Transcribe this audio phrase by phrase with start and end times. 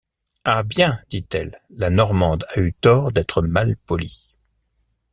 [0.45, 0.99] Ah bien!
[1.11, 4.35] dit-elle, la Normande a eu tort d’être mal polie...